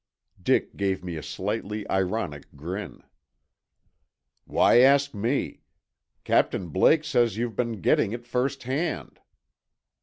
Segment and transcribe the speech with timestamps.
[0.41, 3.03] Dick gave me a slightly ironic grin.
[4.45, 5.61] "Why ask me?
[6.23, 9.19] Captain Blake says you've been getting it firsthand."